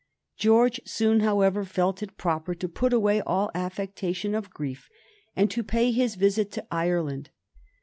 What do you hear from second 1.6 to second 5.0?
felt it proper to put away all affectation of grief,